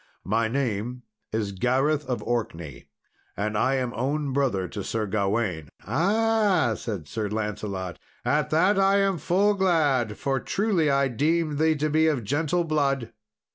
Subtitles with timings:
[0.25, 2.85] "My name is Gareth of Orkney,
[3.37, 9.13] and I am own brother to Sir Gawain." "Ah!" said Sir Lancelot, "at that am
[9.13, 13.11] I full glad; for, truly, I deemed thee to be of gentle blood."